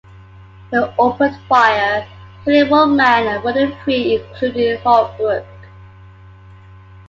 They 0.71 0.79
opened 0.97 1.37
fire, 1.47 2.07
killing 2.43 2.71
one 2.71 2.95
man 2.95 3.27
and 3.27 3.43
wounding 3.43 3.71
three, 3.83 4.15
including 4.15 4.79
Holbrook. 4.81 5.45